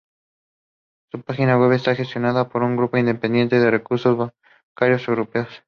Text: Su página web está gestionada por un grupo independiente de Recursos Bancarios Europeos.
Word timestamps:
Su 1.11 1.21
página 1.21 1.59
web 1.59 1.73
está 1.73 1.93
gestionada 1.93 2.49
por 2.49 2.63
un 2.63 2.75
grupo 2.75 2.97
independiente 2.97 3.59
de 3.59 3.69
Recursos 3.69 4.31
Bancarios 4.73 5.07
Europeos. 5.07 5.49